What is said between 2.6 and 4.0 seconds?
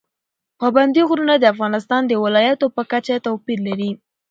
په کچه توپیر لري.